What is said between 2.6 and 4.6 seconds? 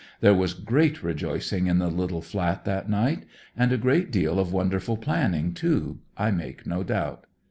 that night; and a deal of